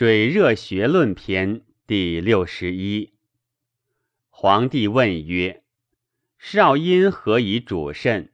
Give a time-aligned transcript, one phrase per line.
[0.00, 3.14] 水热学论篇第六十一。
[4.28, 5.64] 皇帝问曰
[6.38, 8.30] ：“少阴何以主肾？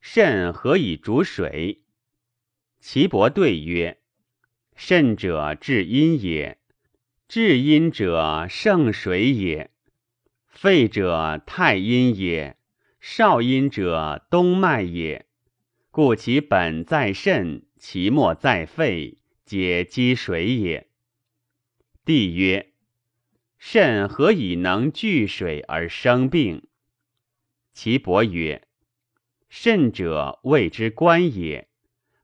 [0.00, 1.82] 肾何以主水？”
[2.80, 3.98] 岐伯对曰
[4.74, 6.56] ：“肾者至阴也，
[7.28, 9.70] 至阴者盛水也。
[10.48, 12.56] 肺者太阴也，
[13.02, 15.26] 少阴者冬脉也。
[15.90, 20.88] 故其本在肾，其末在肺，皆积水也。”
[22.04, 22.72] 帝曰
[23.58, 26.66] ：“肾何以能聚水而生病？”
[27.72, 28.66] 岐伯曰
[29.48, 31.68] ：“肾者，谓之官也。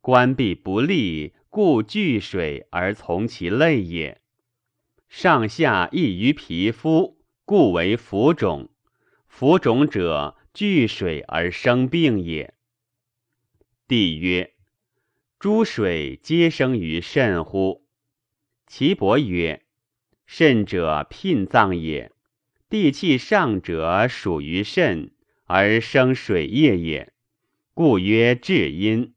[0.00, 4.20] 官必不利，故聚水而从其类也。
[5.08, 8.70] 上下异于皮肤，故为浮肿。
[9.26, 12.54] 浮肿者，聚水而生病也。”
[13.88, 14.54] 帝曰
[15.40, 17.88] ：“诸水皆生于肾乎？”
[18.68, 19.63] 岐伯曰：
[20.26, 22.10] 肾者，牝脏也。
[22.68, 25.12] 地气上者属于肾，
[25.44, 27.12] 而生水液也，
[27.72, 29.14] 故曰至阴。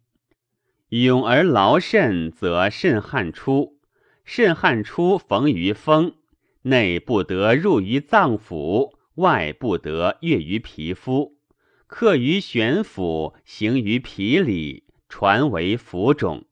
[0.89, 3.79] 勇而劳肾，则肾汗出。
[4.23, 6.15] 肾汗出，逢于风，
[6.63, 11.37] 内不得入于脏腑，外不得越于皮肤，
[11.87, 16.45] 克于玄府，行于皮里，传为浮肿。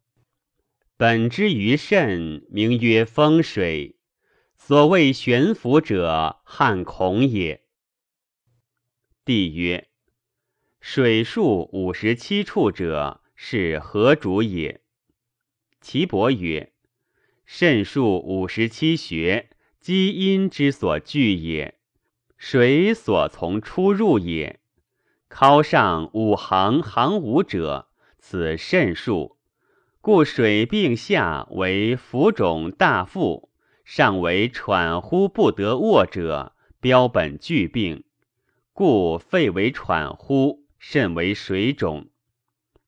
[0.98, 3.95] 本之于肾，名曰风水。
[4.68, 7.62] 所谓悬浮者，汉孔也。
[9.24, 9.90] 帝曰：
[10.80, 14.82] 水数五十七处者，是何主也？
[15.82, 16.74] 岐伯曰：
[17.46, 21.78] 肾数五十七穴，积阴之所聚也，
[22.36, 24.60] 水所从出入也。
[25.30, 29.38] 尻上五行行五者，此肾数。
[30.02, 33.52] 故水病下为浮肿大腹。
[33.86, 38.04] 上为喘呼不得卧者，标本具病，
[38.74, 42.10] 故肺为喘呼，肾为水肿。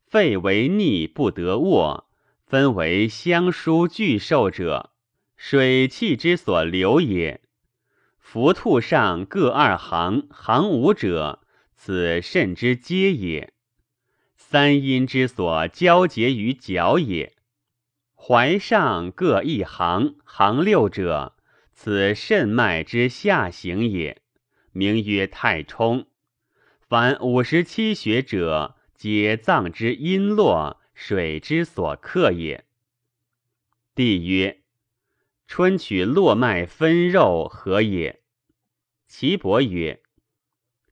[0.07, 2.09] 肺为逆不得卧，
[2.47, 4.91] 分为相疏俱受者，
[5.35, 7.41] 水气之所流也。
[8.17, 11.41] 浮兔上各二行，行五者，
[11.75, 13.53] 此肾之皆也。
[14.35, 17.36] 三阴之所交结于脚也。
[18.19, 21.37] 怀上各一行，行六者，
[21.71, 24.21] 此肾脉之下行也，
[24.73, 26.07] 名曰太冲。
[26.81, 32.65] 凡五十七穴者，皆脏之阴络，水之所克也。
[33.95, 34.61] 帝曰：
[35.45, 38.23] 春取络脉分肉何也？
[39.07, 40.01] 岐伯曰：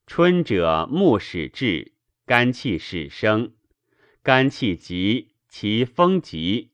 [0.06, 1.94] 春者木始至，
[2.26, 3.54] 肝气始生，
[4.22, 6.72] 肝气急，其风急。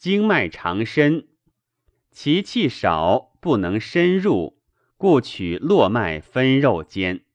[0.00, 1.28] 经脉长深，
[2.10, 4.58] 其气少，不能深入，
[4.96, 7.26] 故取络脉分肉间。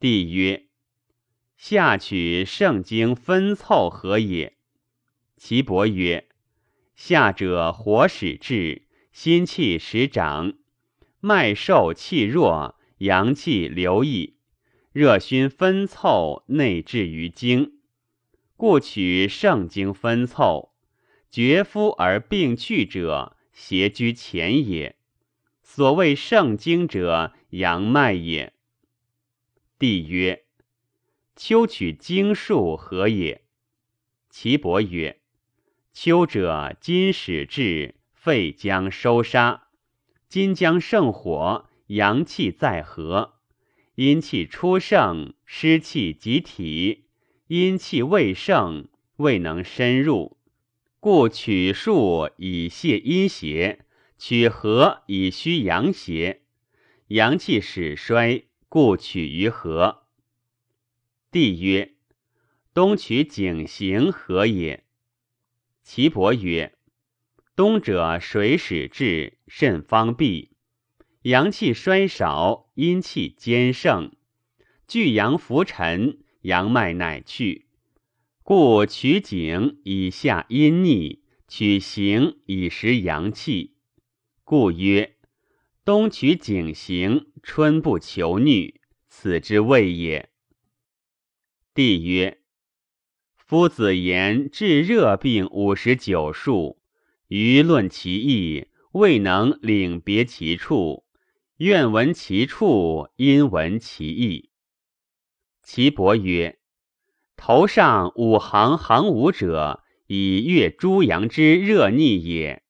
[0.00, 0.66] 帝曰：
[1.56, 4.56] 下取肾经分凑何也？
[5.36, 6.28] 岐伯曰：
[6.96, 10.54] 下者火始至，心气始长，
[11.20, 14.34] 脉受气弱，阳气流溢，
[14.90, 17.78] 热熏分凑，内至于经，
[18.56, 20.72] 故取肾经分凑。
[21.30, 24.96] 绝夫而病去者，邪居前也。
[25.62, 28.54] 所谓盛经者，阳脉也。
[29.78, 30.44] 帝曰：
[31.34, 33.42] 秋取经数何也？
[34.30, 35.20] 岐伯曰：
[35.92, 39.68] 秋者，金始至，肺将收杀，
[40.28, 43.34] 金将盛火，阳气在和，
[43.96, 47.06] 阴气出盛，湿气及体，
[47.48, 50.35] 阴气未盛，未能深入。
[51.08, 53.78] 故取数以泄阴邪，
[54.18, 56.42] 取和以虚阳邪。
[57.06, 60.02] 阳气始衰，故取于和。
[61.30, 61.94] 帝曰：
[62.74, 64.82] 冬取景行何也？
[65.84, 66.76] 岐伯曰：
[67.54, 70.56] 冬者水始至，肾方闭，
[71.22, 74.10] 阳气衰少，阴气兼盛，
[74.88, 77.65] 聚阳浮沉，阳脉乃去。
[78.48, 83.74] 故取景以下阴逆，取形以实阳气。
[84.44, 85.16] 故曰：
[85.84, 90.30] 冬取景行，春不求逆，此之谓也。
[91.74, 92.40] 帝曰：
[93.34, 96.80] 夫子言治热病五十九术，
[97.26, 101.04] 余论其意，未能领别其处。
[101.56, 104.50] 愿闻其处，因闻其意。
[105.64, 106.60] 岐伯曰。
[107.36, 112.62] 头上五行行五者，以悦诸阳之热逆也。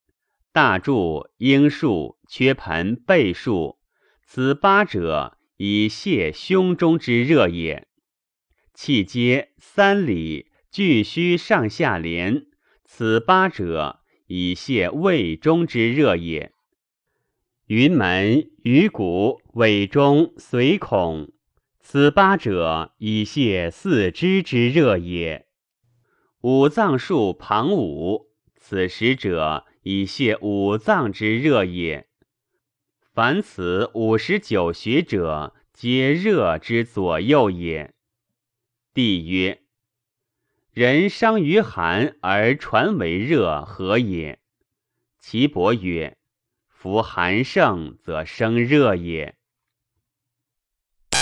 [0.53, 3.79] 大柱、应数、缺盆、背数，
[4.23, 7.87] 此八者以泄胸中之热也。
[8.75, 12.47] 气阶、三里、俱虚上下廉，
[12.85, 16.53] 此八者以泄胃中之热也。
[17.67, 21.33] 云门、鱼骨、尾中、髓孔，
[21.89, 25.47] 此八者以泄四肢之热也。
[26.41, 32.09] 五脏数旁五，此十者以泄五脏之热也。
[33.15, 37.95] 凡此五十九穴者，皆热之左右也。
[38.93, 39.63] 帝曰：
[40.73, 44.41] 人伤于寒而传为热，何也？
[45.21, 46.19] 岐伯曰。
[46.69, 49.36] 夫寒盛则生热也。